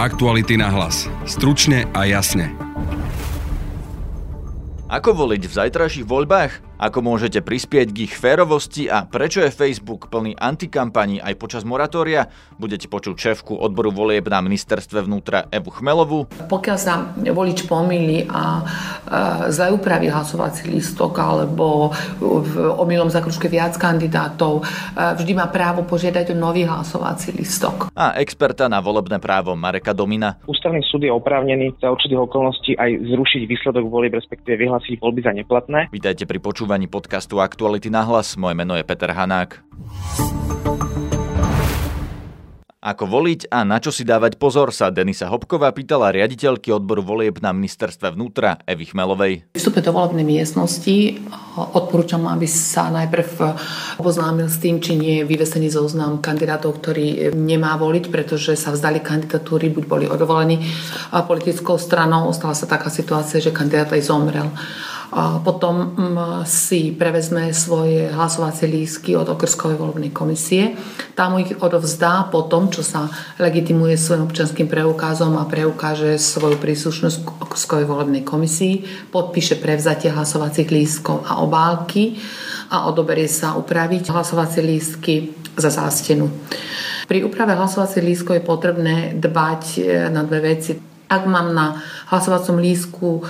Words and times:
Aktuality 0.00 0.56
na 0.56 0.72
hlas. 0.72 1.12
Stručne 1.28 1.84
a 1.92 2.08
jasne. 2.08 2.56
Ako 4.88 5.12
voliť 5.12 5.44
v 5.44 5.52
zajtrajších 5.52 6.08
voľbách? 6.08 6.69
Ako 6.80 7.04
môžete 7.04 7.44
prispieť 7.44 7.92
k 7.92 8.08
ich 8.08 8.16
férovosti 8.16 8.88
a 8.88 9.04
prečo 9.04 9.44
je 9.44 9.52
Facebook 9.52 10.08
plný 10.08 10.32
antikampaní 10.40 11.20
aj 11.20 11.36
počas 11.36 11.60
moratória? 11.60 12.32
Budete 12.56 12.88
počuť 12.88 13.20
šéfku 13.20 13.52
odboru 13.52 13.92
volieb 13.92 14.24
na 14.32 14.40
ministerstve 14.40 15.04
vnútra 15.04 15.44
Evu 15.52 15.68
Chmelovú. 15.76 16.24
Pokiaľ 16.48 16.78
sa 16.80 17.12
volič 17.12 17.68
pomýli 17.68 18.24
a 18.24 18.64
e, 18.64 19.52
zle 19.52 19.76
upraví 19.76 20.08
hlasovací 20.08 20.72
lístok 20.72 21.20
alebo 21.20 21.92
v 22.16 22.72
omylom 22.80 23.12
zakružke 23.12 23.52
viac 23.52 23.76
kandidátov, 23.76 24.64
e, 24.64 25.20
vždy 25.20 25.36
má 25.36 25.52
právo 25.52 25.84
požiadať 25.84 26.32
o 26.32 26.40
nový 26.40 26.64
hlasovací 26.64 27.36
lístok. 27.36 27.92
A 27.92 28.16
experta 28.24 28.72
na 28.72 28.80
volebné 28.80 29.20
právo 29.20 29.52
Mareka 29.52 29.92
Domina. 29.92 30.40
Ústavný 30.48 30.80
súd 30.88 31.04
je 31.04 31.12
oprávnený 31.12 31.76
za 31.76 31.92
určitých 31.92 32.24
okolností 32.24 32.72
aj 32.80 33.04
zrušiť 33.04 33.42
výsledok 33.44 33.84
volieb, 33.84 34.16
respektíve 34.16 34.56
vyhlásiť 34.64 34.96
voľby 34.96 35.20
za 35.20 35.36
neplatné. 35.36 35.92
Vítajte 35.92 36.24
pri 36.24 36.40
počúvaní 36.40 36.69
počúvaní 36.70 36.86
podcastu 36.86 37.42
Aktuality 37.42 37.90
na 37.90 38.06
hlas. 38.06 38.38
Moje 38.38 38.54
meno 38.54 38.78
je 38.78 38.86
Peter 38.86 39.10
Hanák. 39.10 39.58
Ako 42.78 43.10
voliť 43.10 43.50
a 43.50 43.66
na 43.66 43.82
čo 43.82 43.90
si 43.90 44.06
dávať 44.06 44.38
pozor 44.38 44.70
sa 44.70 44.94
Denisa 44.94 45.26
Hopková 45.26 45.74
pýtala 45.74 46.14
riaditeľky 46.14 46.70
odboru 46.70 47.02
volieb 47.02 47.42
na 47.42 47.50
ministerstve 47.50 48.14
vnútra 48.14 48.62
Evy 48.70 48.86
Chmelovej. 48.86 49.50
Vstupe 49.58 49.82
do 49.82 49.90
volebnej 49.90 50.22
miestnosti 50.22 51.18
odporúčam, 51.58 52.22
aby 52.30 52.46
sa 52.46 52.86
najprv 52.94 53.58
oboznámil 53.98 54.46
s 54.46 54.62
tým, 54.62 54.78
či 54.78 54.94
nie 54.94 55.14
je 55.20 55.26
vyvesený 55.26 55.74
zoznam 55.74 56.22
kandidátov, 56.22 56.78
ktorý 56.78 57.34
nemá 57.34 57.74
voliť, 57.82 58.14
pretože 58.14 58.54
sa 58.54 58.70
vzdali 58.70 59.02
kandidatúry, 59.02 59.74
buď 59.74 59.84
boli 59.90 60.06
odvolení 60.06 60.62
politickou 61.10 61.82
stranou, 61.82 62.30
stala 62.30 62.54
sa 62.54 62.70
taká 62.70 62.94
situácia, 62.94 63.42
že 63.42 63.50
kandidát 63.50 63.90
aj 63.90 64.06
zomrel 64.06 64.46
a 65.10 65.42
potom 65.42 65.90
mm, 65.98 66.46
si 66.46 66.94
prevezme 66.94 67.50
svoje 67.50 68.06
hlasovacie 68.14 68.70
lístky 68.70 69.18
od 69.18 69.26
okrskovej 69.26 69.74
volebnej 69.74 70.14
komisie. 70.14 70.78
Tam 71.18 71.34
ich 71.42 71.50
odovzdá 71.58 72.30
po 72.30 72.46
tom, 72.46 72.70
čo 72.70 72.86
sa 72.86 73.10
legitimuje 73.42 73.98
svojim 73.98 74.30
občanským 74.30 74.70
preukázom 74.70 75.34
a 75.34 75.50
preukáže 75.50 76.14
svoju 76.14 76.62
príslušnosť 76.62 77.16
k 77.26 77.28
okrskovej 77.42 77.86
volebnej 77.90 78.22
komisii, 78.22 79.10
podpíše 79.10 79.58
prevzatie 79.58 80.14
hlasovacích 80.14 80.70
lístkov 80.70 81.26
a 81.26 81.42
obálky 81.42 82.14
a 82.70 82.86
odoberie 82.86 83.26
sa 83.26 83.58
upraviť 83.58 84.14
hlasovacie 84.14 84.62
lístky 84.62 85.34
za 85.58 85.74
zástenu. 85.74 86.30
Pri 87.10 87.26
úprave 87.26 87.58
hlasovacích 87.58 88.06
lístkov 88.06 88.38
je 88.38 88.46
potrebné 88.46 88.96
dbať 89.18 89.62
e, 89.74 89.80
na 90.14 90.22
dve 90.22 90.54
veci 90.54 90.89
ak 91.10 91.26
mám 91.26 91.50
na 91.50 91.82
hlasovacom 92.14 92.62
lístku 92.62 93.26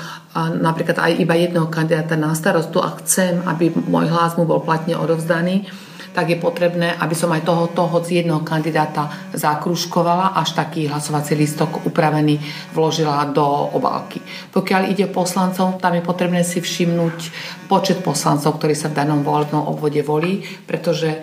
napríklad 0.61 1.01
aj 1.01 1.13
iba 1.17 1.33
jedného 1.33 1.67
kandidáta 1.73 2.15
na 2.15 2.37
starostu 2.37 2.79
a 2.85 2.93
chcem, 3.01 3.41
aby 3.49 3.73
môj 3.73 4.13
hlas 4.13 4.37
mu 4.37 4.45
bol 4.45 4.61
platne 4.61 4.95
odovzdaný, 5.01 5.65
tak 6.11 6.27
je 6.27 6.43
potrebné, 6.43 6.91
aby 6.99 7.15
som 7.15 7.31
aj 7.31 7.47
toho, 7.47 7.71
toho 7.71 8.03
z 8.03 8.23
jedného 8.23 8.43
kandidáta 8.43 9.31
zakruškovala, 9.31 10.35
až 10.43 10.59
taký 10.59 10.91
hlasovací 10.91 11.39
lístok 11.39 11.87
upravený 11.87 12.35
vložila 12.75 13.31
do 13.31 13.47
obálky. 13.79 14.19
Pokiaľ 14.51 14.91
ide 14.91 15.07
poslancov, 15.07 15.79
tam 15.79 15.95
je 15.95 16.03
potrebné 16.03 16.43
si 16.43 16.59
všimnúť 16.59 17.19
počet 17.71 18.03
poslancov, 18.03 18.59
ktorí 18.59 18.75
sa 18.75 18.91
v 18.91 18.99
danom 18.99 19.23
volebnom 19.23 19.63
obvode 19.71 20.03
volí, 20.03 20.43
pretože 20.67 21.23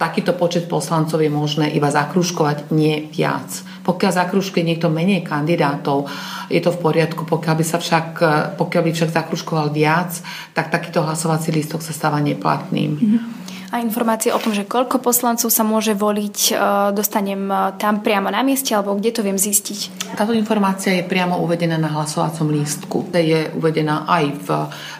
takýto 0.00 0.32
počet 0.32 0.64
poslancov 0.64 1.20
je 1.20 1.28
možné 1.28 1.68
iba 1.76 1.92
zakruškovať, 1.92 2.72
nie 2.72 3.12
viac. 3.12 3.52
Pokiaľ 3.84 4.12
zakruškuje 4.16 4.64
niekto 4.64 4.88
menej 4.88 5.20
kandidátov, 5.20 6.08
je 6.48 6.60
to 6.64 6.72
v 6.72 6.80
poriadku. 6.80 7.28
Pokiaľ 7.28 7.54
by, 7.60 7.64
sa 7.68 7.76
však, 7.76 8.08
pokiaľ 8.56 8.82
by 8.88 8.90
však 8.96 9.12
zakruškoval 9.12 9.68
viac, 9.76 10.16
tak 10.56 10.72
takýto 10.72 11.04
hlasovací 11.04 11.52
lístok 11.52 11.84
sa 11.84 11.92
stáva 11.92 12.16
neplatným. 12.24 12.92
Mm-hmm 12.96 13.39
a 13.70 13.78
informácie 13.78 14.34
o 14.34 14.42
tom, 14.42 14.50
že 14.50 14.66
koľko 14.66 14.98
poslancov 14.98 15.46
sa 15.46 15.62
môže 15.62 15.94
voliť, 15.94 16.38
e, 16.50 16.52
dostanem 16.90 17.46
e, 17.46 17.78
tam 17.78 18.02
priamo 18.02 18.26
na 18.26 18.42
mieste, 18.42 18.74
alebo 18.74 18.98
kde 18.98 19.14
to 19.14 19.22
viem 19.22 19.38
zistiť? 19.38 20.10
Táto 20.18 20.34
informácia 20.34 20.90
je 20.90 21.06
priamo 21.06 21.38
uvedená 21.38 21.78
na 21.78 21.86
hlasovacom 21.86 22.50
lístku. 22.50 23.14
Je 23.14 23.46
uvedená 23.54 24.10
aj 24.10 24.24
v, 24.42 24.48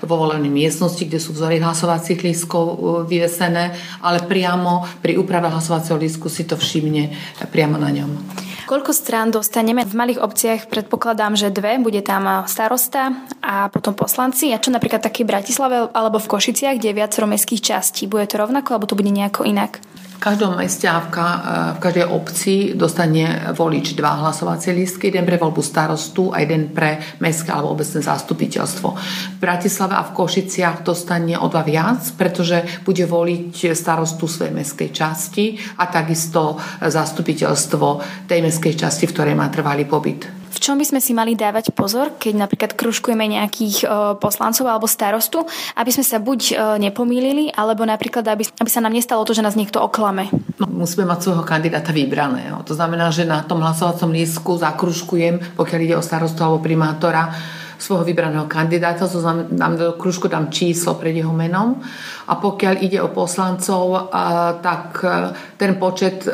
vo 0.06 0.14
volenej 0.14 0.54
miestnosti, 0.54 1.02
kde 1.02 1.18
sú 1.18 1.34
vzory 1.34 1.58
hlasovacích 1.58 2.22
lístkov 2.22 2.64
e, 2.70 2.74
vyvesené, 3.10 3.74
ale 4.06 4.22
priamo 4.22 4.86
pri 5.02 5.18
úprave 5.18 5.50
hlasovacieho 5.50 5.98
lístku 5.98 6.30
si 6.30 6.46
to 6.46 6.54
všimne 6.54 7.10
priamo 7.50 7.74
na 7.74 7.90
ňom. 7.90 8.39
Koľko 8.70 8.94
strán 8.94 9.34
dostaneme? 9.34 9.82
V 9.82 9.98
malých 9.98 10.22
obciach 10.22 10.70
predpokladám, 10.70 11.34
že 11.34 11.50
dve, 11.50 11.82
bude 11.82 12.06
tam 12.06 12.46
starosta 12.46 13.26
a 13.42 13.66
potom 13.66 13.98
poslanci. 13.98 14.54
A 14.54 14.62
čo 14.62 14.70
napríklad 14.70 15.02
také 15.02 15.26
v 15.26 15.34
Bratislave 15.34 15.90
alebo 15.90 16.22
v 16.22 16.30
Košiciach, 16.30 16.78
kde 16.78 16.94
je 16.94 16.98
viacero 17.02 17.26
mestských 17.26 17.66
častí? 17.66 18.06
Bude 18.06 18.30
to 18.30 18.38
rovnako 18.38 18.78
alebo 18.78 18.86
to 18.86 18.94
bude 18.94 19.10
nejako 19.10 19.42
inak? 19.42 19.82
Každom 20.20 20.60
meste 20.60 20.84
a 20.84 21.00
v 21.00 21.80
každej 21.80 22.04
obci 22.04 22.76
dostane 22.76 23.56
volič 23.56 23.96
dva 23.96 24.20
hlasovacie 24.20 24.76
lístky, 24.76 25.08
jeden 25.08 25.24
pre 25.24 25.40
voľbu 25.40 25.64
starostu 25.64 26.28
a 26.28 26.44
jeden 26.44 26.76
pre 26.76 27.00
mestské 27.24 27.48
alebo 27.48 27.72
obecné 27.72 28.04
zastupiteľstvo. 28.04 28.88
V 28.92 29.38
Bratislave 29.40 29.96
a 29.96 30.04
v 30.04 30.12
Košiciach 30.12 30.84
dostane 30.84 31.40
o 31.40 31.48
dva 31.48 31.64
viac, 31.64 32.04
pretože 32.20 32.84
bude 32.84 33.08
voliť 33.08 33.72
starostu 33.72 34.28
svojej 34.28 34.52
mestskej 34.52 34.92
časti 34.92 35.56
a 35.80 35.88
takisto 35.88 36.60
zastupiteľstvo 36.84 37.86
tej 38.28 38.44
mestskej 38.44 38.76
časti, 38.76 39.08
v 39.08 39.14
ktorej 39.16 39.32
má 39.32 39.48
trvalý 39.48 39.88
pobyt. 39.88 40.39
Čom 40.60 40.76
by 40.76 40.84
sme 40.84 41.00
si 41.00 41.16
mali 41.16 41.32
dávať 41.32 41.72
pozor, 41.72 42.20
keď 42.20 42.36
napríklad 42.36 42.76
kružkujeme 42.76 43.24
nejakých 43.24 43.76
e, 43.80 43.86
poslancov 44.20 44.68
alebo 44.68 44.84
starostu, 44.84 45.48
aby 45.72 45.88
sme 45.88 46.04
sa 46.04 46.20
buď 46.20 46.40
e, 46.40 46.54
nepomýlili, 46.84 47.48
alebo 47.56 47.88
napríklad, 47.88 48.28
aby, 48.28 48.44
aby 48.44 48.68
sa 48.68 48.84
nám 48.84 48.92
nestalo 48.92 49.24
to, 49.24 49.32
že 49.32 49.40
nás 49.40 49.56
niekto 49.56 49.80
oklame? 49.80 50.28
No, 50.60 50.68
musíme 50.68 51.08
mať 51.08 51.24
svojho 51.24 51.48
kandidáta 51.48 51.96
vybraného. 51.96 52.60
To 52.68 52.76
znamená, 52.76 53.08
že 53.08 53.24
na 53.24 53.40
tom 53.40 53.64
hlasovacom 53.64 54.12
lístku 54.12 54.60
zakružkujem, 54.60 55.56
pokiaľ 55.56 55.80
ide 55.80 55.96
o 55.96 56.04
starostu 56.04 56.44
alebo 56.44 56.60
primátora, 56.60 57.32
svojho 57.80 58.04
vybraného 58.04 58.44
kandidáta, 58.44 59.08
to 59.08 59.20
znamená, 59.20 59.72
do 59.74 59.96
kružku 59.96 60.28
dám 60.28 60.52
číslo 60.52 60.94
pred 61.00 61.16
jeho 61.16 61.32
menom 61.32 61.80
a 62.28 62.36
pokiaľ 62.36 62.74
ide 62.84 63.00
o 63.00 63.08
poslancov, 63.10 64.12
tak 64.60 65.00
e, 65.02 65.34
ten 65.56 65.80
počet, 65.80 66.28
e, 66.28 66.32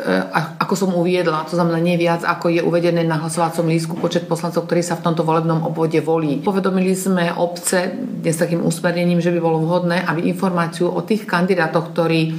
ako 0.59 0.73
som 0.75 0.91
uviedla, 0.93 1.47
to 1.47 1.55
znamená 1.55 1.79
nie 1.79 1.95
viac, 1.95 2.21
ako 2.27 2.51
je 2.51 2.61
uvedené 2.61 3.07
na 3.07 3.17
hlasovacom 3.17 3.65
lístku 3.71 3.95
počet 3.97 4.27
poslancov, 4.27 4.67
ktorí 4.67 4.83
sa 4.83 4.99
v 4.99 5.07
tomto 5.07 5.23
volebnom 5.23 5.63
obvode 5.63 5.97
volí. 6.03 6.43
Povedomili 6.43 6.93
sme 6.93 7.33
obce 7.33 7.95
dnes 7.97 8.35
takým 8.35 8.61
usmernením, 8.61 9.23
že 9.23 9.31
by 9.31 9.39
bolo 9.39 9.63
vhodné, 9.63 10.03
aby 10.03 10.27
informáciu 10.27 10.91
o 10.91 11.01
tých 11.01 11.25
kandidátoch, 11.25 11.95
ktorí 11.95 12.35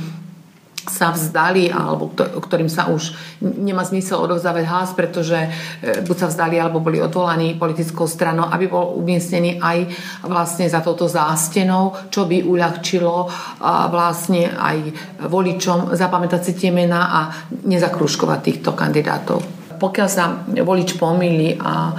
sa 0.88 1.12
vzdali 1.12 1.68
alebo 1.68 2.10
ktorým 2.16 2.66
sa 2.72 2.88
už 2.88 3.12
nemá 3.44 3.84
zmysel 3.84 4.18
odovzdávať 4.24 4.64
hlas, 4.66 4.90
pretože 4.96 5.36
e, 5.36 5.48
buď 6.02 6.16
sa 6.16 6.26
vzdali 6.32 6.56
alebo 6.56 6.80
boli 6.80 6.98
odvolaní 6.98 7.54
politickou 7.54 8.08
stranou, 8.08 8.48
aby 8.48 8.66
bol 8.66 8.96
umiestnený 8.98 9.60
aj 9.60 9.78
vlastne 10.26 10.66
za 10.66 10.80
touto 10.80 11.06
zástenou, 11.06 12.08
čo 12.08 12.24
by 12.24 12.42
uľahčilo 12.44 13.30
vlastne 13.92 14.48
aj 14.48 14.78
voličom 15.28 15.94
zapamätať 15.94 16.40
si 16.42 16.52
tie 16.56 16.70
mená 16.72 17.02
a 17.12 17.20
nezakruškovať 17.68 18.40
týchto 18.40 18.70
kandidátov. 18.72 19.40
Pokiaľ 19.78 20.08
sa 20.10 20.42
volič 20.42 20.98
pomýli 20.98 21.54
a 21.54 21.94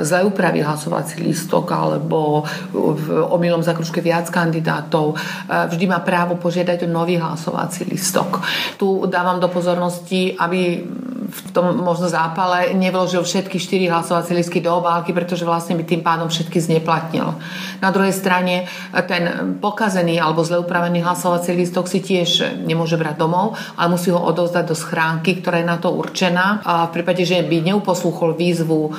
zle 0.00 0.24
upraví 0.24 0.64
hlasovací 0.64 1.20
lístok 1.20 1.68
alebo 1.72 2.44
v 2.72 3.06
omylom 3.28 3.60
zakružke 3.60 4.00
viac 4.00 4.32
kandidátov, 4.32 5.20
vždy 5.46 5.84
má 5.84 6.00
právo 6.00 6.40
požiadať 6.40 6.84
o 6.84 6.92
nový 6.92 7.20
hlasovací 7.20 7.84
lístok. 7.84 8.40
Tu 8.80 8.88
dávam 9.06 9.36
do 9.36 9.48
pozornosti, 9.52 10.32
aby 10.36 10.84
v 11.30 11.40
tom 11.54 11.78
možno 11.78 12.10
zápale 12.10 12.74
nevložil 12.74 13.22
všetky 13.22 13.62
štyri 13.62 13.86
hlasovacie 13.86 14.34
listky 14.34 14.58
do 14.58 14.74
obálky, 14.74 15.14
pretože 15.14 15.46
vlastne 15.46 15.78
by 15.78 15.86
tým 15.86 16.02
pádom 16.02 16.26
všetky 16.26 16.58
zneplatnil. 16.58 17.38
Na 17.78 17.94
druhej 17.94 18.10
strane 18.10 18.66
ten 19.06 19.54
pokazený 19.62 20.18
alebo 20.18 20.42
zle 20.42 20.58
upravený 20.58 21.06
hlasovací 21.06 21.54
listok 21.54 21.86
si 21.86 22.02
tiež 22.02 22.58
nemôže 22.66 22.98
brať 22.98 23.14
domov, 23.14 23.54
ale 23.78 23.94
musí 23.94 24.10
ho 24.10 24.18
odovzdať 24.18 24.64
do 24.66 24.74
schránky, 24.74 25.38
ktorá 25.38 25.62
je 25.62 25.70
na 25.70 25.78
to 25.78 25.94
určená. 25.94 26.66
A 26.66 26.90
v 26.90 26.98
prípade, 26.98 27.22
že 27.22 27.38
by 27.46 27.62
neuposlúchol 27.62 28.34
výzvu 28.34 28.90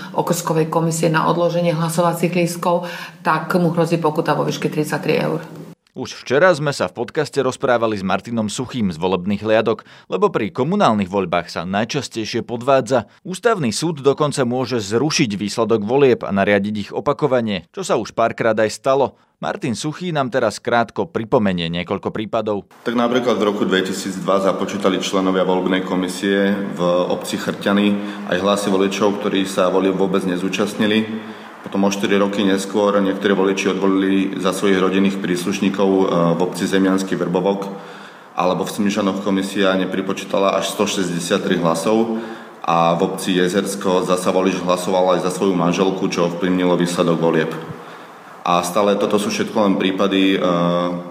okrskovej 0.51 0.68
komisie 0.68 1.07
na 1.07 1.31
odloženie 1.31 1.71
hlasovacích 1.71 2.36
lístkov, 2.36 2.83
tak 3.24 3.56
mu 3.56 3.71
hrozí 3.71 3.95
pokuta 3.95 4.36
vo 4.36 4.44
výške 4.44 4.68
33 4.68 5.24
eur. 5.24 5.61
Už 5.92 6.24
včera 6.24 6.48
sme 6.56 6.72
sa 6.72 6.88
v 6.88 7.04
podcaste 7.04 7.36
rozprávali 7.44 8.00
s 8.00 8.04
Martinom 8.08 8.48
Suchým 8.48 8.96
z 8.96 8.98
volebných 8.98 9.44
hliadok, 9.44 9.84
lebo 10.08 10.32
pri 10.32 10.48
komunálnych 10.48 11.12
voľbách 11.12 11.52
sa 11.52 11.68
najčastejšie 11.68 12.48
podvádza. 12.48 13.12
Ústavný 13.28 13.76
súd 13.76 14.00
dokonca 14.00 14.48
môže 14.48 14.80
zrušiť 14.80 15.36
výsledok 15.36 15.84
volieb 15.84 16.24
a 16.24 16.32
nariadiť 16.32 16.76
ich 16.80 16.92
opakovanie, 16.96 17.68
čo 17.76 17.84
sa 17.84 18.00
už 18.00 18.16
párkrát 18.16 18.56
aj 18.56 18.72
stalo. 18.72 19.20
Martin 19.44 19.76
Suchý 19.76 20.16
nám 20.16 20.32
teraz 20.32 20.64
krátko 20.64 21.12
pripomenie 21.12 21.68
niekoľko 21.68 22.16
prípadov. 22.16 22.72
Tak 22.88 22.96
napríklad 22.96 23.36
v 23.36 23.52
roku 23.52 23.68
2002 23.68 24.24
započítali 24.24 25.04
členovia 25.04 25.44
voľbnej 25.44 25.84
komisie 25.84 26.56
v 26.72 26.80
obci 27.12 27.36
Chrťany 27.36 27.88
aj 28.32 28.38
hlasy 28.40 28.72
voličov, 28.72 29.20
ktorí 29.20 29.44
sa 29.44 29.68
volieb 29.68 30.00
vôbec 30.00 30.24
nezúčastnili. 30.24 31.04
Potom 31.62 31.86
o 31.86 31.94
4 31.94 32.10
roky 32.18 32.42
neskôr 32.42 32.98
niektorí 32.98 33.38
voliči 33.38 33.69
odvolili 33.69 34.34
za 34.42 34.50
svojich 34.50 34.81
rodinných 34.81 35.22
príslušníkov 35.22 35.90
e, 35.90 36.06
v 36.34 36.40
obci 36.42 36.66
Zemiansky 36.66 37.13
Vrbovok, 37.13 37.69
alebo 38.34 38.66
v 38.66 38.74
Smišanoch 38.81 39.22
komisia 39.22 39.78
nepripočítala 39.78 40.58
až 40.58 40.74
163 40.74 41.62
hlasov 41.62 42.18
a 42.66 42.98
v 42.98 43.13
obci 43.13 43.38
Jezersko 43.38 44.02
zasa 44.06 44.34
volič 44.34 44.58
hlasoval 44.62 45.18
aj 45.18 45.30
za 45.30 45.31
svoju 45.34 45.54
manželku, 45.54 46.02
čo 46.10 46.34
vplyvnilo 46.34 46.78
výsledok 46.78 47.18
volieb. 47.22 47.54
A 48.42 48.66
stále 48.66 48.98
toto 48.98 49.22
sú 49.22 49.30
všetko 49.30 49.54
len 49.62 49.78
prípady, 49.78 50.34
e, 50.34 50.38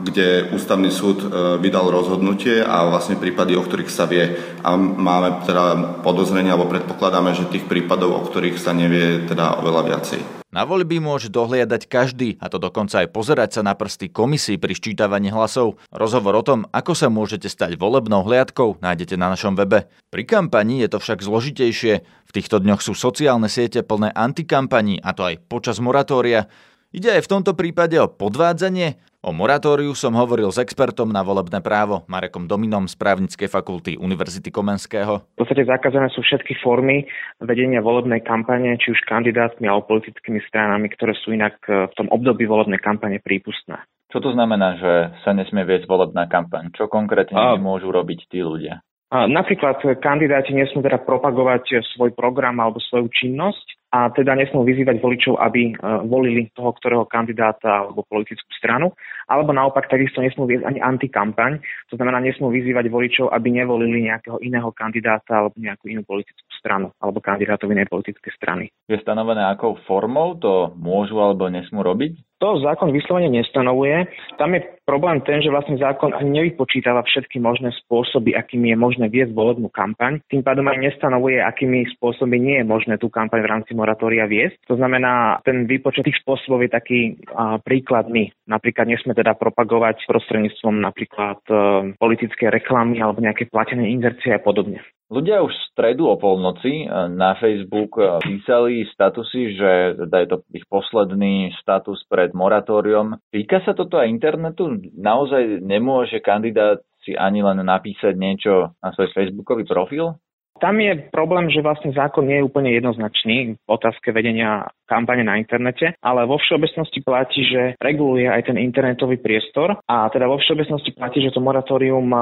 kde 0.02 0.50
ústavný 0.50 0.90
súd 0.90 1.22
e, 1.22 1.26
vydal 1.62 1.86
rozhodnutie 1.86 2.58
a 2.58 2.90
vlastne 2.90 3.14
prípady, 3.14 3.54
o 3.54 3.62
ktorých 3.62 3.86
sa 3.86 4.10
vie. 4.10 4.34
A 4.66 4.74
máme 4.74 5.46
teda 5.46 6.02
podozrenie 6.02 6.50
alebo 6.50 6.66
predpokladáme, 6.66 7.30
že 7.38 7.46
tých 7.46 7.70
prípadov, 7.70 8.18
o 8.18 8.26
ktorých 8.26 8.58
sa 8.58 8.74
nevie, 8.74 9.30
teda 9.30 9.62
oveľa 9.62 9.82
viacej. 9.94 10.39
Na 10.50 10.66
voľby 10.66 10.98
môže 10.98 11.30
dohliadať 11.30 11.86
každý, 11.86 12.34
a 12.42 12.50
to 12.50 12.58
dokonca 12.58 13.06
aj 13.06 13.14
pozerať 13.14 13.54
sa 13.54 13.62
na 13.62 13.78
prsty 13.78 14.10
komisii 14.10 14.58
pri 14.58 14.74
ščítavaní 14.74 15.30
hlasov. 15.30 15.78
Rozhovor 15.94 16.34
o 16.34 16.42
tom, 16.42 16.66
ako 16.74 16.90
sa 16.98 17.06
môžete 17.06 17.46
stať 17.46 17.78
volebnou 17.78 18.26
hliadkou, 18.26 18.82
nájdete 18.82 19.14
na 19.14 19.30
našom 19.30 19.54
webe. 19.54 19.86
Pri 20.10 20.26
kampani 20.26 20.82
je 20.82 20.90
to 20.90 20.98
však 20.98 21.22
zložitejšie. 21.22 22.02
V 22.02 22.34
týchto 22.34 22.58
dňoch 22.58 22.82
sú 22.82 22.98
sociálne 22.98 23.46
siete 23.46 23.86
plné 23.86 24.10
antikampaní, 24.10 24.98
a 24.98 25.14
to 25.14 25.22
aj 25.22 25.38
počas 25.46 25.78
moratória. 25.78 26.50
Ide 26.90 27.06
aj 27.06 27.22
v 27.22 27.32
tomto 27.38 27.54
prípade 27.54 27.94
o 28.02 28.10
podvádzanie? 28.10 28.98
O 29.22 29.30
moratóriu 29.30 29.94
som 29.94 30.10
hovoril 30.18 30.50
s 30.50 30.58
expertom 30.58 31.06
na 31.06 31.22
volebné 31.22 31.62
právo 31.62 32.02
Marekom 32.10 32.50
Dominom 32.50 32.90
z 32.90 32.98
právnickej 32.98 33.46
fakulty 33.46 33.94
Univerzity 33.94 34.50
Komenského. 34.50 35.22
V 35.22 35.38
podstate 35.38 35.70
zakázané 35.70 36.10
sú 36.10 36.18
všetky 36.26 36.58
formy 36.58 37.06
vedenia 37.38 37.78
volebnej 37.78 38.26
kampane, 38.26 38.74
či 38.82 38.90
už 38.90 39.06
kandidátmi 39.06 39.70
alebo 39.70 39.86
politickými 39.86 40.42
stranami, 40.50 40.90
ktoré 40.90 41.14
sú 41.14 41.30
inak 41.30 41.62
e, 41.70 41.86
v 41.86 41.94
tom 41.94 42.10
období 42.10 42.50
volebnej 42.50 42.82
kampane 42.82 43.22
prípustné. 43.22 43.78
Čo 44.10 44.18
to 44.26 44.34
znamená, 44.34 44.74
že 44.82 45.14
sa 45.22 45.30
nesmie 45.30 45.62
viesť 45.62 45.86
volebná 45.86 46.26
kampaň? 46.26 46.74
Čo 46.74 46.90
konkrétne 46.90 47.38
A... 47.38 47.54
môžu 47.54 47.94
robiť 47.94 48.26
tí 48.26 48.42
ľudia? 48.42 48.82
Napríklad 49.14 49.78
kandidáti 50.02 50.54
nesmú 50.58 50.82
teda 50.82 50.98
propagovať 51.06 51.86
svoj 51.94 52.14
program 52.18 52.58
alebo 52.58 52.82
svoju 52.82 53.10
činnosť, 53.10 53.79
a 53.90 54.06
teda 54.14 54.38
nesmú 54.38 54.62
vyzývať 54.62 55.02
voličov, 55.02 55.34
aby 55.42 55.70
e, 55.70 55.72
volili 56.06 56.46
toho, 56.54 56.70
ktorého 56.78 57.04
kandidáta 57.10 57.90
alebo 57.90 58.06
politickú 58.06 58.50
stranu, 58.54 58.94
alebo 59.30 59.54
naopak 59.54 59.86
takisto 59.86 60.18
nesmú 60.18 60.50
viesť 60.50 60.66
ani 60.66 60.82
antikampaň, 60.82 61.62
to 61.86 61.94
znamená 61.94 62.18
nesmú 62.18 62.50
vyzývať 62.50 62.90
voličov, 62.90 63.30
aby 63.30 63.54
nevolili 63.54 64.10
nejakého 64.10 64.42
iného 64.42 64.74
kandidáta 64.74 65.46
alebo 65.46 65.54
nejakú 65.54 65.86
inú 65.86 66.02
politickú 66.02 66.50
stranu 66.58 66.90
alebo 66.98 67.22
kandidátov 67.22 67.70
inej 67.70 67.86
politickej 67.86 68.32
strany. 68.34 68.74
Je 68.90 68.98
stanovené, 68.98 69.46
akou 69.46 69.78
formou 69.86 70.34
to 70.34 70.74
môžu 70.74 71.22
alebo 71.22 71.46
nesmú 71.46 71.86
robiť? 71.86 72.18
To 72.40 72.56
zákon 72.56 72.88
vyslovene 72.88 73.28
nestanovuje. 73.28 74.08
Tam 74.40 74.56
je 74.56 74.64
problém 74.88 75.20
ten, 75.28 75.44
že 75.44 75.52
vlastne 75.52 75.76
zákon 75.76 76.16
ani 76.16 76.40
nevypočítava 76.40 77.04
všetky 77.04 77.36
možné 77.36 77.68
spôsoby, 77.84 78.32
akými 78.32 78.72
je 78.72 78.80
možné 78.80 79.06
viesť 79.12 79.36
volebnú 79.36 79.68
kampaň. 79.68 80.24
Tým 80.32 80.40
pádom 80.40 80.64
aj 80.72 80.80
nestanovuje, 80.80 81.36
akými 81.36 81.84
spôsoby 82.00 82.40
nie 82.40 82.64
je 82.64 82.64
možné 82.64 82.96
tú 82.96 83.12
kampaň 83.12 83.44
v 83.44 83.50
rámci 83.52 83.76
moratória 83.76 84.24
viesť. 84.24 84.56
To 84.72 84.80
znamená, 84.80 85.44
ten 85.44 85.68
výpočet 85.68 86.08
tých 86.08 86.16
spôsobov 86.24 86.64
je 86.64 86.70
taký 86.72 87.00
a, 87.28 87.60
príkladný. 87.60 88.32
Napríklad 88.48 88.88
nesme 88.88 89.12
teda 89.20 89.36
propagovať 89.36 90.08
prostredníctvom 90.08 90.80
napríklad 90.80 91.44
e, 91.44 91.54
politické 92.00 92.48
reklamy 92.48 93.04
alebo 93.04 93.20
nejaké 93.20 93.52
platené 93.52 93.92
inzercie 93.92 94.32
a 94.32 94.40
podobne. 94.40 94.80
Ľudia 95.12 95.44
už 95.44 95.52
v 95.52 95.68
stredu 95.76 96.08
o 96.08 96.16
polnoci 96.16 96.88
e, 96.88 97.12
na 97.12 97.36
Facebook 97.36 98.00
e, 98.00 98.16
písali 98.24 98.88
statusy, 98.88 99.60
že 99.60 99.70
teda 100.08 100.16
je 100.24 100.28
to 100.32 100.36
ich 100.56 100.64
posledný 100.64 101.52
status 101.60 102.00
pred 102.08 102.32
moratóriom. 102.32 103.20
Týka 103.28 103.60
sa 103.68 103.76
toto 103.76 104.00
aj 104.00 104.08
internetu? 104.08 104.80
Naozaj 104.96 105.60
nemôže 105.60 106.24
kandidát 106.24 106.80
si 107.04 107.12
ani 107.12 107.44
len 107.44 107.60
napísať 107.60 108.16
niečo 108.16 108.72
na 108.80 108.88
svoj 108.96 109.12
facebookový 109.12 109.68
profil? 109.68 110.16
Tam 110.60 110.76
je 110.76 111.08
problém, 111.08 111.48
že 111.48 111.64
vlastne 111.64 111.88
zákon 111.96 112.28
nie 112.28 112.36
je 112.36 112.46
úplne 112.46 112.68
jednoznačný 112.76 113.56
v 113.56 113.68
otázke 113.68 114.12
vedenia 114.12 114.68
kampane 114.84 115.24
na 115.24 115.40
internete, 115.40 115.96
ale 116.04 116.28
vo 116.28 116.36
všeobecnosti 116.36 117.00
platí, 117.00 117.48
že 117.48 117.80
reguluje 117.80 118.28
aj 118.28 118.52
ten 118.52 118.60
internetový 118.60 119.16
priestor 119.16 119.80
a 119.88 120.12
teda 120.12 120.28
vo 120.28 120.36
všeobecnosti 120.36 120.92
platí, 120.92 121.24
že 121.24 121.32
to 121.32 121.40
moratórium 121.40 122.12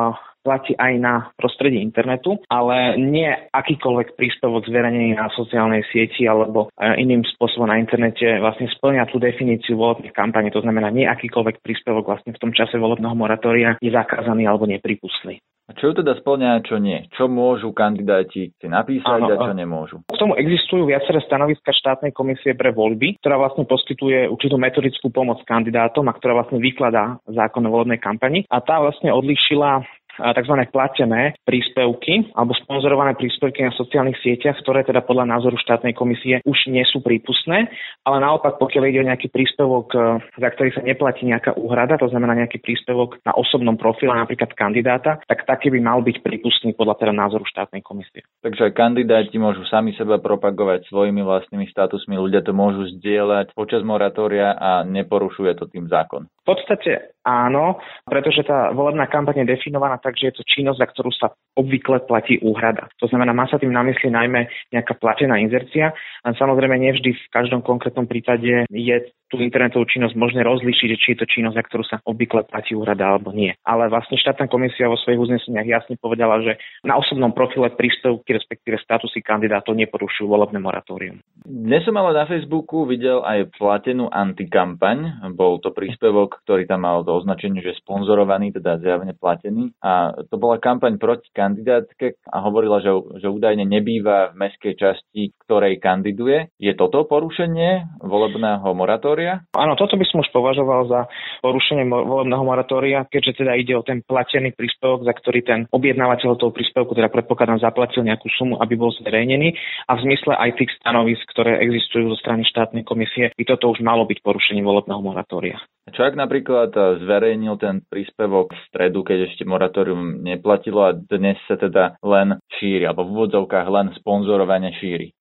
platí 0.42 0.72
aj 0.78 0.92
na 0.98 1.14
prostredí 1.36 1.82
internetu, 1.82 2.38
ale 2.48 2.96
nie 2.98 3.28
akýkoľvek 3.52 4.14
príspevok 4.14 4.66
zverejnený 4.66 5.18
na 5.18 5.28
sociálnej 5.34 5.84
sieti 5.90 6.24
alebo 6.24 6.72
e, 6.74 6.98
iným 7.00 7.26
spôsobom 7.36 7.68
na 7.68 7.78
internete 7.78 8.38
vlastne 8.38 8.70
splňa 8.70 9.10
tú 9.10 9.20
definíciu 9.20 9.76
volebných 9.76 10.14
kampane. 10.14 10.52
To 10.54 10.62
znamená, 10.62 10.90
nie 10.94 11.04
akýkoľvek 11.04 11.60
príspevok 11.60 12.08
vlastne 12.08 12.34
v 12.34 12.40
tom 12.40 12.52
čase 12.54 12.80
volebného 12.80 13.14
moratória 13.14 13.76
je 13.82 13.90
zakázaný 13.92 14.48
alebo 14.48 14.64
nepripustný. 14.66 15.38
A 15.68 15.76
čo 15.76 15.92
teda 15.92 16.16
splňa 16.16 16.48
a 16.56 16.64
čo 16.64 16.80
nie? 16.80 17.04
Čo 17.12 17.28
môžu 17.28 17.76
kandidáti 17.76 18.56
si 18.56 18.66
napísať 18.72 19.20
ano, 19.20 19.36
a 19.36 19.36
čo 19.36 19.52
nemôžu? 19.52 19.96
K 20.08 20.16
tomu 20.16 20.32
existujú 20.40 20.88
viaceré 20.88 21.20
stanoviska 21.20 21.76
štátnej 21.76 22.16
komisie 22.16 22.56
pre 22.56 22.72
voľby, 22.72 23.20
ktorá 23.20 23.36
vlastne 23.36 23.68
poskytuje 23.68 24.32
určitú 24.32 24.56
metodickú 24.56 25.12
pomoc 25.12 25.44
kandidátom 25.44 26.08
a 26.08 26.16
ktorá 26.16 26.40
vlastne 26.40 26.56
vykladá 26.56 27.20
zákon 27.28 27.68
o 27.68 27.72
volebnej 27.72 28.00
kampani. 28.00 28.48
A 28.48 28.64
tá 28.64 28.80
vlastne 28.80 29.12
odlišila 29.12 29.84
tzv. 30.18 30.54
platené 30.68 31.38
príspevky 31.46 32.34
alebo 32.34 32.52
sponzorované 32.58 33.14
príspevky 33.14 33.64
na 33.64 33.72
sociálnych 33.72 34.18
sieťach, 34.20 34.58
ktoré 34.60 34.82
teda 34.82 35.06
podľa 35.06 35.38
názoru 35.38 35.56
štátnej 35.56 35.94
komisie 35.94 36.42
už 36.44 36.68
nie 36.68 36.82
sú 36.84 37.00
prípustné, 37.00 37.70
ale 38.02 38.16
naopak 38.18 38.58
pokiaľ 38.58 38.82
ide 38.90 39.00
o 39.02 39.08
nejaký 39.08 39.30
príspevok, 39.30 39.86
e, 39.94 39.98
za 40.38 40.48
ktorý 40.52 40.70
sa 40.74 40.82
neplatí 40.82 41.24
nejaká 41.24 41.54
úhrada, 41.56 41.96
to 41.96 42.10
znamená 42.10 42.34
nejaký 42.34 42.58
príspevok 42.60 43.22
na 43.22 43.32
osobnom 43.34 43.78
profile 43.78 44.14
napríklad 44.14 44.52
kandidáta, 44.52 45.22
tak 45.24 45.46
taký 45.46 45.70
by 45.72 45.80
mal 45.80 45.98
byť 46.02 46.20
prípustný 46.20 46.74
podľa 46.74 46.98
teda 46.98 47.12
názoru 47.14 47.46
štátnej 47.46 47.80
komisie. 47.80 48.26
Takže 48.42 48.74
kandidáti 48.74 49.38
môžu 49.38 49.62
sami 49.70 49.94
seba 49.94 50.18
propagovať 50.18 50.90
svojimi 50.90 51.22
vlastnými 51.22 51.70
statusmi, 51.70 52.18
ľudia 52.18 52.42
to 52.42 52.52
môžu 52.52 52.90
zdieľať 52.98 53.54
počas 53.54 53.86
moratória 53.86 54.54
a 54.58 54.82
neporušuje 54.82 55.52
to 55.58 55.70
tým 55.70 55.86
zákon. 55.86 56.26
V 56.48 56.56
podstate 56.56 57.12
áno, 57.28 57.76
pretože 58.08 58.40
tá 58.40 58.72
volebná 58.72 59.04
kampaň 59.04 59.44
je 59.44 59.52
definovaná 59.52 60.00
tak, 60.00 60.16
že 60.16 60.32
je 60.32 60.40
to 60.40 60.48
činnosť, 60.48 60.80
za 60.80 60.88
ktorú 60.88 61.10
sa 61.12 61.28
obvykle 61.60 62.08
platí 62.08 62.40
úhrada. 62.40 62.88
To 63.04 63.06
znamená, 63.10 63.36
má 63.36 63.44
sa 63.52 63.60
tým 63.60 63.68
na 63.68 63.84
mysli 63.84 64.08
najmä 64.08 64.48
nejaká 64.72 64.96
platená 64.96 65.36
inzercia. 65.36 65.92
A 66.24 66.32
samozrejme, 66.32 66.72
nevždy 66.80 67.12
v 67.12 67.24
každom 67.28 67.60
konkrétnom 67.60 68.08
prípade 68.08 68.64
je 68.72 68.96
tú 69.28 69.36
internetovú 69.44 69.84
činnosť 69.84 70.16
možné 70.16 70.40
rozlíšiť, 70.40 70.88
či 70.96 71.08
je 71.12 71.18
to 71.20 71.28
činnosť, 71.28 71.56
za 71.60 71.64
ktorú 71.68 71.84
sa 71.84 72.00
obvykle 72.08 72.48
platí 72.48 72.72
úhrada 72.72 73.04
alebo 73.04 73.28
nie. 73.28 73.52
Ale 73.68 73.92
vlastne 73.92 74.16
štátna 74.16 74.48
komisia 74.48 74.88
vo 74.88 74.96
svojich 74.96 75.20
uzneseniach 75.20 75.68
jasne 75.68 76.00
povedala, 76.00 76.40
že 76.40 76.56
na 76.80 76.96
osobnom 76.96 77.36
profile 77.36 77.68
príspevky, 77.76 78.40
respektíve 78.40 78.80
statusy 78.80 79.20
kandidátov 79.20 79.76
neporušujú 79.76 80.24
volebné 80.24 80.64
moratórium. 80.64 81.20
Dnes 81.46 81.86
som 81.86 81.94
ale 81.94 82.18
na 82.18 82.26
Facebooku 82.26 82.82
videl 82.82 83.22
aj 83.22 83.54
platenú 83.54 84.10
antikampaň. 84.10 85.22
Bol 85.38 85.62
to 85.62 85.70
príspevok, 85.70 86.42
ktorý 86.42 86.66
tam 86.66 86.82
mal 86.82 87.06
to 87.06 87.14
označenie, 87.14 87.62
že 87.62 87.78
sponzorovaný, 87.78 88.50
teda 88.50 88.82
zjavne 88.82 89.14
platený. 89.14 89.70
A 89.78 90.18
to 90.26 90.34
bola 90.34 90.58
kampaň 90.58 90.98
proti 90.98 91.30
kandidátke 91.30 92.18
a 92.26 92.42
hovorila, 92.42 92.82
že, 92.82 92.90
že 93.22 93.30
údajne 93.30 93.62
nebýva 93.62 94.34
v 94.34 94.48
meskej 94.50 94.74
časti, 94.74 95.30
ktorej 95.46 95.78
kandiduje. 95.78 96.50
Je 96.58 96.74
toto 96.74 97.06
porušenie 97.06 98.02
volebného 98.02 98.66
moratória? 98.74 99.46
Áno, 99.54 99.78
toto 99.78 99.94
by 99.94 100.04
som 100.10 100.26
už 100.26 100.34
považoval 100.34 100.90
za 100.90 101.00
porušenie 101.46 101.86
volebného 101.86 102.42
moratória, 102.42 103.06
keďže 103.06 103.46
teda 103.46 103.54
ide 103.54 103.78
o 103.78 103.86
ten 103.86 104.02
platený 104.02 104.58
príspevok, 104.58 105.06
za 105.06 105.14
ktorý 105.14 105.40
ten 105.46 105.60
objednávateľ 105.70 106.34
toho 106.34 106.50
príspevku, 106.50 106.98
teda 106.98 107.12
predpokladám, 107.12 107.62
zaplatil 107.62 108.02
nejakú 108.02 108.26
sumu, 108.34 108.58
aby 108.58 108.74
bol 108.74 108.90
zverejnený 108.90 109.54
a 109.86 109.94
v 109.94 110.02
zmysle 110.02 110.34
aj 110.34 110.50
tých 110.58 110.72
stanovisk, 110.82 111.27
ktoré 111.30 111.60
existujú 111.62 112.12
zo 112.12 112.20
strany 112.20 112.42
štátnej 112.48 112.82
komisie, 112.82 113.30
by 113.36 113.44
toto 113.44 113.70
už 113.70 113.84
malo 113.84 114.08
byť 114.08 114.18
porušením 114.24 114.64
volebného 114.66 115.00
moratória. 115.04 115.60
Čo 115.88 116.04
ak 116.04 116.14
napríklad 116.16 116.70
eh, 116.74 116.82
zverejnil 117.04 117.56
ten 117.60 117.84
príspevok 117.84 118.52
v 118.52 118.60
stredu, 118.68 119.04
keď 119.04 119.32
ešte 119.32 119.48
moratórium 119.48 120.20
neplatilo 120.24 120.84
a 120.84 120.96
dnes 120.96 121.40
sa 121.48 121.56
teda 121.56 122.00
len 122.04 122.40
šíri, 122.58 122.84
alebo 122.88 123.06
v 123.06 123.12
úvodzovkách 123.14 123.68
len 123.68 123.86
sponzorovanie 123.96 124.72
šíri? 124.76 125.12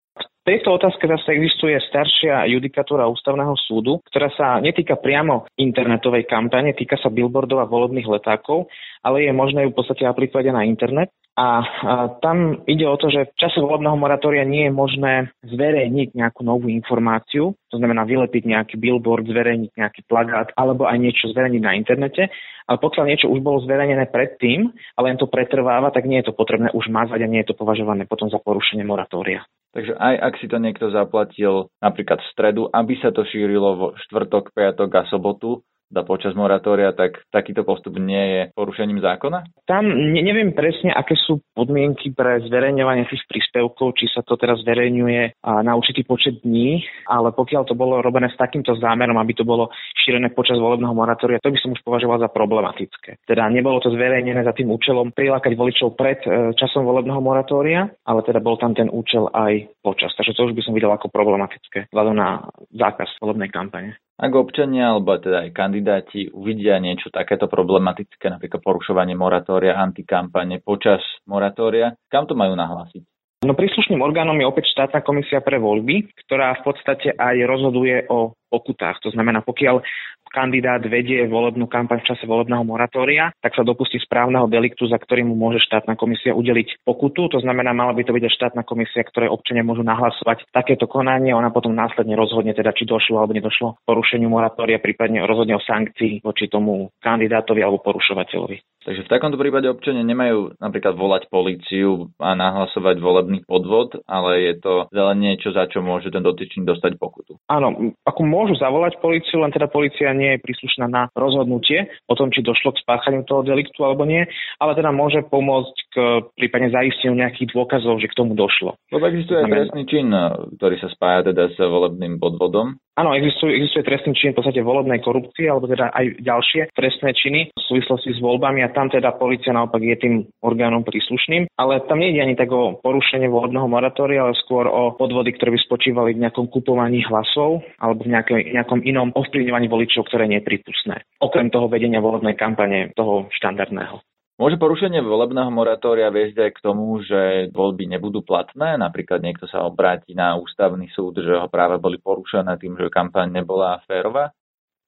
tejto 0.47 0.79
otázke 0.79 1.03
zase 1.11 1.35
existuje 1.35 1.75
staršia 1.91 2.47
judikatúra 2.47 3.03
ústavného 3.11 3.51
súdu, 3.67 3.99
ktorá 4.07 4.31
sa 4.31 4.63
netýka 4.63 4.95
priamo 4.95 5.43
internetovej 5.59 6.23
kampane, 6.23 6.71
týka 6.71 6.95
sa 6.95 7.11
billboardov 7.11 7.59
a 7.59 7.67
volebných 7.67 8.07
letákov, 8.07 8.71
ale 9.03 9.27
je 9.27 9.35
možné 9.35 9.67
ju 9.67 9.75
v 9.75 9.77
podstate 9.83 10.07
aplikovať 10.07 10.47
aj 10.47 10.55
na 10.55 10.63
internet. 10.63 11.11
A, 11.37 11.61
a 11.61 11.93
tam 12.17 12.65
ide 12.65 12.89
o 12.89 12.97
to, 12.97 13.13
že 13.13 13.29
v 13.29 13.37
čase 13.37 13.61
volebného 13.61 13.93
moratória 13.93 14.41
nie 14.41 14.65
je 14.65 14.73
možné 14.73 15.29
zverejniť 15.45 16.17
nejakú 16.17 16.41
novú 16.41 16.65
informáciu, 16.65 17.53
to 17.69 17.75
znamená 17.77 18.09
vylepiť 18.09 18.49
nejaký 18.49 18.75
billboard, 18.81 19.29
zverejniť 19.29 19.77
nejaký 19.77 20.01
plagát 20.09 20.49
alebo 20.57 20.89
aj 20.89 20.97
niečo 20.97 21.29
zverejniť 21.29 21.61
na 21.61 21.77
internete. 21.77 22.33
Ale 22.67 22.81
pokiaľ 22.81 23.05
niečo 23.05 23.29
už 23.29 23.39
bolo 23.45 23.61
zverejnené 23.63 24.09
predtým 24.09 24.73
a 24.97 24.99
len 25.05 25.15
to 25.15 25.29
pretrváva, 25.29 25.93
tak 25.93 26.09
nie 26.09 26.19
je 26.19 26.33
to 26.33 26.35
potrebné 26.35 26.73
už 26.73 26.89
mazať 26.89 27.21
a 27.21 27.29
nie 27.29 27.39
je 27.45 27.53
to 27.53 27.55
považované 27.55 28.09
potom 28.09 28.27
za 28.33 28.41
porušenie 28.41 28.83
moratória. 28.83 29.45
Takže 29.77 29.93
aj 29.93 30.15
ak 30.19 30.33
si 30.41 30.49
to 30.49 30.57
niekto 30.57 30.89
zaplatil 30.89 31.69
napríklad 31.79 32.17
v 32.17 32.31
stredu, 32.33 32.61
aby 32.73 32.97
sa 32.97 33.13
to 33.13 33.21
šírilo 33.29 33.77
vo 33.77 33.87
štvrtok, 34.09 34.57
piatok 34.57 34.89
a 34.89 35.01
sobotu, 35.05 35.61
da 35.87 36.03
počas 36.03 36.35
moratória, 36.35 36.91
tak 36.91 37.23
takýto 37.31 37.63
postup 37.63 37.95
nie 37.95 38.19
je 38.19 38.41
porušením 38.53 38.99
zákona? 38.99 39.47
Tam 39.63 39.87
ne, 39.87 40.21
neviem 40.21 40.51
presne, 40.51 40.91
aké 40.91 41.15
sú 41.15 41.39
podmienky 41.55 42.11
pre 42.11 42.43
zverejňovanie 42.43 43.07
tých 43.07 43.23
príspevkov, 43.27 43.95
či 43.95 44.11
sa 44.11 44.21
to 44.23 44.35
teraz 44.35 44.59
zverejňuje 44.67 45.43
na 45.63 45.73
určitý 45.79 46.03
počet 46.03 46.43
dní, 46.43 46.83
ale 47.07 47.31
pokiaľ 47.31 47.63
to 47.67 47.75
bolo 47.75 48.03
robené 48.03 48.27
s 48.27 48.37
takýmto 48.39 48.75
zámerom, 48.75 49.15
aby 49.15 49.33
to 49.33 49.47
bolo 49.47 49.71
šírené 49.95 50.31
počas 50.35 50.59
volebného 50.59 50.91
moratória, 50.91 51.39
to 51.39 51.51
by 51.51 51.59
som 51.59 51.71
už 51.71 51.81
považoval 51.83 52.19
za 52.19 52.29
problematické. 52.31 53.23
Teda 53.23 53.47
nebolo 53.47 53.79
to 53.79 53.91
zverejnené 53.91 54.43
za 54.43 54.51
tým 54.51 54.67
účelom 54.71 55.15
prilákať 55.15 55.55
voličov 55.55 55.95
pred 55.95 56.19
e, 56.27 56.51
časom 56.55 56.83
volebného 56.83 57.19
moratória, 57.23 57.87
ale 58.03 58.23
teda 58.27 58.43
bol 58.43 58.59
tam 58.59 58.75
ten 58.75 58.91
účel 58.91 59.31
aj 59.31 59.71
počas. 59.79 60.11
Takže 60.15 60.35
to 60.35 60.51
už 60.51 60.53
by 60.55 60.61
som 60.63 60.75
videl 60.75 60.91
ako 60.91 61.11
problematické 61.11 61.91
vzhľadom 61.91 62.15
na 62.15 62.43
zákaz 62.75 63.19
volebnej 63.23 63.51
kampane. 63.51 63.99
Ak 64.17 64.33
občania 64.33 64.97
alebo 64.97 65.13
teda 65.21 65.45
aj 65.45 65.53
kandidáti 65.53 66.33
uvidia 66.33 66.81
niečo 66.81 67.13
takéto 67.13 67.45
problematické, 67.45 68.33
napríklad 68.33 68.65
porušovanie 68.65 69.13
moratória, 69.13 69.77
antikampane 69.77 70.57
počas 70.65 71.05
moratória, 71.29 71.93
kam 72.09 72.25
to 72.25 72.33
majú 72.33 72.57
nahlásiť? 72.57 73.05
No 73.45 73.53
príslušným 73.53 74.01
orgánom 74.01 74.33
je 74.41 74.49
opäť 74.49 74.73
štátna 74.73 75.05
komisia 75.05 75.45
pre 75.45 75.61
voľby, 75.61 76.09
ktorá 76.25 76.57
v 76.57 76.65
podstate 76.65 77.13
aj 77.13 77.37
rozhoduje 77.45 78.09
o 78.09 78.33
pokutách. 78.49 78.97
To 79.05 79.13
znamená, 79.13 79.45
pokiaľ 79.45 79.85
kandidát 80.29 80.81
vedie 80.85 81.25
volebnú 81.27 81.67
kampaň 81.67 82.03
v 82.03 82.09
čase 82.13 82.23
volebného 82.29 82.63
moratória, 82.63 83.31
tak 83.41 83.53
sa 83.55 83.65
dopustí 83.65 83.99
správneho 84.01 84.47
deliktu, 84.47 84.87
za 84.87 84.99
ktorým 84.99 85.31
mu 85.31 85.35
môže 85.35 85.61
štátna 85.63 85.97
komisia 85.99 86.35
udeliť 86.35 86.83
pokutu. 86.87 87.27
To 87.33 87.39
znamená, 87.41 87.73
mala 87.75 87.91
by 87.91 88.03
to 88.05 88.15
byť 88.15 88.23
štátna 88.29 88.63
komisia, 88.63 89.03
ktoré 89.03 89.27
občania 89.27 89.65
môžu 89.65 89.83
nahlasovať 89.83 90.47
takéto 90.53 90.85
konanie. 90.85 91.35
Ona 91.35 91.49
potom 91.51 91.73
následne 91.73 92.15
rozhodne 92.15 92.53
teda, 92.53 92.71
či 92.71 92.87
došlo 92.87 93.19
alebo 93.19 93.35
nedošlo 93.35 93.81
porušeniu 93.83 94.29
moratória, 94.31 94.81
prípadne 94.81 95.23
rozhodne 95.25 95.57
o 95.57 95.63
sankcii 95.63 96.21
voči 96.23 96.47
tomu 96.47 96.89
kandidátovi 97.01 97.61
alebo 97.63 97.83
porušovateľovi. 97.83 98.77
Takže 98.87 99.03
v 99.03 99.11
takomto 99.11 99.35
prípade 99.35 99.67
občania 99.67 99.99
nemajú 99.99 100.55
napríklad 100.63 100.95
volať 100.95 101.27
políciu 101.27 102.07
a 102.23 102.39
nahlasovať 102.39 103.03
volebný 103.03 103.43
podvod, 103.43 103.99
ale 104.07 104.47
je 104.47 104.53
to 104.63 104.73
len 104.95 105.19
niečo, 105.19 105.51
za 105.51 105.67
čo 105.67 105.83
môže 105.83 106.07
ten 106.07 106.23
dotyčný 106.23 106.63
dostať 106.63 106.95
pokutu. 106.95 107.35
Áno, 107.51 107.91
ako 108.07 108.21
môžu 108.23 108.55
zavolať 108.55 108.95
políciu, 109.03 109.43
len 109.43 109.51
teda 109.51 109.67
polícia 109.67 110.07
nie 110.17 110.35
je 110.35 110.43
príslušná 110.43 110.89
na 110.89 111.13
rozhodnutie 111.13 111.87
o 112.09 112.17
tom, 112.17 112.33
či 112.33 112.41
došlo 112.41 112.73
k 112.73 112.81
spáchaniu 112.81 113.21
toho 113.23 113.45
deliktu 113.45 113.85
alebo 113.85 114.03
nie, 114.03 114.25
ale 114.57 114.73
teda 114.73 114.89
môže 114.89 115.21
pomôcť 115.29 115.75
k 115.93 115.95
prípadne 116.33 116.73
zaisteniu 116.73 117.13
nejakých 117.13 117.53
dôkazov, 117.53 118.01
že 118.01 118.09
k 118.09 118.17
tomu 118.17 118.33
došlo. 118.33 118.75
Lebo 118.89 119.05
existuje 119.13 119.37
aj 119.37 119.47
trestný 119.53 119.83
čin, 119.85 120.09
ktorý 120.57 120.75
sa 120.81 120.89
spája 120.89 121.29
teda 121.29 121.53
s 121.53 121.57
volebným 121.61 122.17
podvodom. 122.17 122.81
Áno, 122.97 123.13
existuje, 123.13 123.61
existuje 123.61 123.85
trestný 123.85 124.17
čin 124.17 124.33
v 124.33 124.41
podstate 124.41 124.65
volebnej 124.65 124.97
korupcie 125.05 125.45
alebo 125.45 125.69
teda 125.69 125.93
aj 125.93 126.17
ďalšie 126.17 126.73
trestné 126.73 127.13
činy 127.13 127.53
v 127.53 127.61
súvislosti 127.69 128.17
s 128.17 128.19
voľbami 128.19 128.65
a 128.65 128.73
tam 128.73 128.89
teda 128.89 129.13
policia 129.21 129.53
naopak 129.53 129.77
je 129.85 129.95
tým 130.01 130.15
orgánom 130.41 130.81
príslušným. 130.81 131.45
Ale 131.61 131.85
tam 131.85 132.01
nejde 132.01 132.25
ani 132.25 132.33
tak 132.33 132.49
o 132.49 132.81
porušenie 132.81 133.29
volebného 133.29 133.69
moratória, 133.69 134.25
ale 134.25 134.33
skôr 134.41 134.65
o 134.65 134.97
podvody, 134.97 135.29
ktoré 135.37 135.53
by 135.53 135.59
spočívali 135.61 136.17
v 136.17 136.25
nejakom 136.25 136.49
kupovaní 136.49 137.05
hlasov 137.05 137.61
alebo 137.77 138.01
v 138.01 138.17
nejakej, 138.17 138.41
nejakom 138.57 138.81
inom 138.81 139.13
ovplyvňovaní 139.13 139.69
voličov, 139.69 140.09
ktoré 140.09 140.25
nie 140.25 140.41
je 140.41 140.49
prípustné. 140.49 141.05
Okrem 141.21 141.53
toho 141.53 141.69
vedenia 141.69 142.01
volebnej 142.01 142.33
kampane, 142.33 142.89
toho 142.97 143.29
štandardného. 143.29 144.06
Môže 144.37 144.61
porušenie 144.61 145.01
volebného 145.01 145.49
moratória 145.49 146.13
viesť 146.13 146.45
aj 146.45 146.51
k 146.53 146.61
tomu, 146.61 147.01
že 147.01 147.49
voľby 147.49 147.89
nebudú 147.89 148.21
platné? 148.21 148.77
Napríklad 148.77 149.17
niekto 149.17 149.49
sa 149.49 149.65
obráti 149.65 150.13
na 150.13 150.37
ústavný 150.37 150.85
súd, 150.93 151.25
že 151.25 151.33
ho 151.33 151.49
práve 151.49 151.81
boli 151.81 151.97
porušené 151.97 152.53
tým, 152.61 152.77
že 152.77 152.93
kampaň 152.93 153.33
nebola 153.33 153.81
férová? 153.89 154.36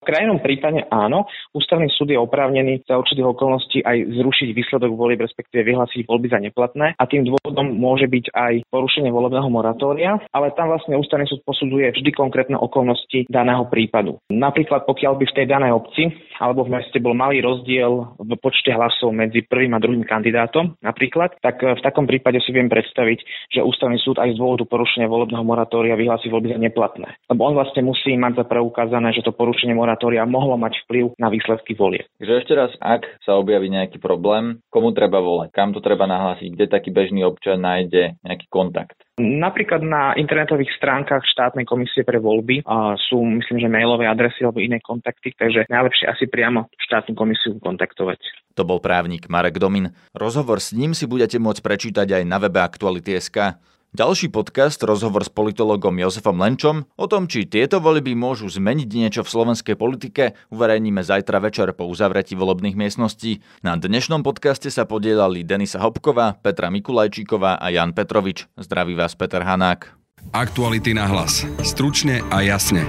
Krajnom 0.09 0.41
prípade 0.41 0.89
áno, 0.89 1.29
ústavný 1.53 1.85
súd 1.93 2.09
je 2.09 2.17
oprávnený 2.17 2.81
za 2.89 2.97
určitých 2.97 3.29
okolností 3.29 3.85
aj 3.85 4.09
zrušiť 4.17 4.57
výsledok 4.57 4.97
volieb, 4.97 5.21
respektíve 5.21 5.61
vyhlásiť 5.69 6.01
voľby 6.09 6.33
za 6.33 6.41
neplatné 6.41 6.97
a 6.97 7.03
tým 7.05 7.29
dôvodom 7.29 7.77
môže 7.77 8.09
byť 8.09 8.33
aj 8.33 8.65
porušenie 8.73 9.13
volebného 9.13 9.45
moratória, 9.53 10.17
ale 10.33 10.49
tam 10.57 10.73
vlastne 10.73 10.97
ústavný 10.97 11.29
súd 11.29 11.45
posudzuje 11.45 11.93
vždy 11.93 12.09
konkrétne 12.17 12.57
okolnosti 12.57 13.29
daného 13.29 13.69
prípadu. 13.69 14.17
Napríklad 14.33 14.89
pokiaľ 14.89 15.13
by 15.21 15.25
v 15.29 15.35
tej 15.37 15.45
danej 15.45 15.77
obci 15.77 16.09
alebo 16.41 16.65
v 16.65 16.73
meste 16.81 16.97
bol 16.97 17.13
malý 17.13 17.45
rozdiel 17.45 18.17
v 18.17 18.33
počte 18.41 18.73
hlasov 18.73 19.13
medzi 19.13 19.45
prvým 19.45 19.77
a 19.77 19.83
druhým 19.83 20.09
kandidátom 20.09 20.73
napríklad, 20.81 21.37
tak 21.37 21.61
v 21.61 21.85
takom 21.85 22.09
prípade 22.09 22.41
si 22.41 22.49
viem 22.49 22.65
predstaviť, 22.65 23.51
že 23.53 23.61
ústavný 23.61 24.01
súd 24.01 24.17
aj 24.17 24.33
z 24.33 24.41
dôvodu 24.41 24.65
porušenia 24.65 25.05
volebného 25.05 25.45
moratória 25.45 25.93
vyhlási 25.93 26.33
voľby 26.33 26.55
za 26.55 26.57
neplatné. 26.57 27.13
Lebo 27.29 27.45
on 27.45 27.53
vlastne 27.53 27.85
musí 27.85 28.17
mať 28.17 28.41
za 28.41 28.45
preukázané, 28.49 29.13
že 29.13 29.21
to 29.21 29.37
porušenie 29.37 29.77
moratória 29.99 30.23
mohlo 30.23 30.55
mať 30.55 30.87
vplyv 30.87 31.19
na 31.19 31.27
výsledky 31.27 31.75
volie. 31.75 32.07
Takže 32.23 32.39
ešte 32.39 32.53
raz, 32.55 32.71
ak 32.79 33.03
sa 33.27 33.35
objaví 33.35 33.67
nejaký 33.67 33.99
problém, 33.99 34.63
komu 34.71 34.95
treba 34.95 35.19
volať, 35.19 35.51
kam 35.51 35.75
to 35.75 35.83
treba 35.83 36.07
nahlásiť, 36.07 36.55
kde 36.55 36.71
taký 36.71 36.95
bežný 36.95 37.27
občan 37.27 37.59
nájde 37.59 38.15
nejaký 38.23 38.47
kontakt? 38.47 38.95
Napríklad 39.19 39.83
na 39.83 40.15
internetových 40.15 40.71
stránkach 40.79 41.27
štátnej 41.27 41.67
komisie 41.67 42.07
pre 42.07 42.23
voľby 42.23 42.63
a 42.63 42.95
sú, 42.95 43.19
myslím, 43.19 43.59
že 43.59 43.67
mailové 43.67 44.07
adresy 44.07 44.47
alebo 44.47 44.63
iné 44.63 44.79
kontakty, 44.79 45.35
takže 45.35 45.67
najlepšie 45.67 46.07
asi 46.07 46.31
priamo 46.31 46.71
štátnu 46.79 47.19
komisiu 47.19 47.59
kontaktovať. 47.59 48.23
To 48.55 48.63
bol 48.63 48.79
právnik 48.79 49.27
Marek 49.27 49.59
Domin. 49.59 49.91
Rozhovor 50.15 50.63
s 50.63 50.71
ním 50.71 50.95
si 50.95 51.03
budete 51.03 51.35
môcť 51.35 51.59
prečítať 51.59 52.07
aj 52.07 52.23
na 52.23 52.39
webe 52.39 52.63
Aktuality.sk. 52.63 53.59
Ďalší 53.89 54.29
podcast, 54.29 54.77
rozhovor 54.85 55.25
s 55.25 55.33
politologom 55.33 55.97
Jozefom 55.97 56.37
Lenčom 56.37 56.85
o 56.93 57.09
tom, 57.09 57.25
či 57.25 57.49
tieto 57.49 57.81
voľby 57.81 58.13
môžu 58.13 58.45
zmeniť 58.45 58.85
niečo 58.85 59.21
v 59.25 59.33
slovenskej 59.33 59.73
politike, 59.73 60.37
uverejníme 60.53 61.01
zajtra 61.01 61.41
večer 61.41 61.73
po 61.73 61.89
uzavretí 61.89 62.37
volebných 62.37 62.77
miestností. 62.77 63.41
Na 63.65 63.73
dnešnom 63.81 64.21
podcaste 64.21 64.69
sa 64.69 64.85
podielali 64.85 65.41
Denisa 65.41 65.81
Hopková, 65.81 66.37
Petra 66.37 66.69
Mikulajčíková 66.69 67.57
a 67.57 67.65
Jan 67.73 67.97
Petrovič. 67.97 68.45
Zdraví 68.61 68.93
vás 68.93 69.17
Peter 69.17 69.41
Hanák. 69.41 69.89
Aktuality 70.37 70.93
na 70.93 71.09
hlas. 71.09 71.49
Stručne 71.65 72.21
a 72.29 72.45
jasne. 72.45 72.85